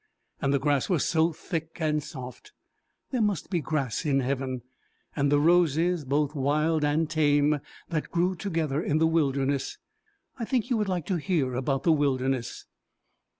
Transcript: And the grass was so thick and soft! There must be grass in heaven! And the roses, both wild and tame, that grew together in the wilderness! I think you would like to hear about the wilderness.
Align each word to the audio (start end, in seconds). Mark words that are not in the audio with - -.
And 0.41 0.51
the 0.51 0.57
grass 0.57 0.89
was 0.89 1.05
so 1.05 1.31
thick 1.31 1.77
and 1.79 2.01
soft! 2.01 2.53
There 3.11 3.21
must 3.21 3.51
be 3.51 3.59
grass 3.59 4.03
in 4.03 4.21
heaven! 4.21 4.63
And 5.15 5.31
the 5.31 5.39
roses, 5.39 6.05
both 6.05 6.33
wild 6.33 6.83
and 6.83 7.07
tame, 7.07 7.59
that 7.89 8.09
grew 8.09 8.33
together 8.33 8.81
in 8.81 8.97
the 8.97 9.05
wilderness! 9.05 9.77
I 10.39 10.45
think 10.45 10.71
you 10.71 10.77
would 10.77 10.89
like 10.89 11.05
to 11.05 11.17
hear 11.17 11.53
about 11.53 11.83
the 11.83 11.91
wilderness. 11.91 12.65